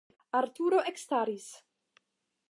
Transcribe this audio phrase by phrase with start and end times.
[0.37, 1.51] Arturo ekstaris.